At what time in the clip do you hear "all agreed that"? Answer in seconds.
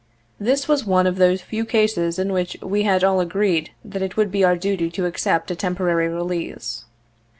3.03-4.01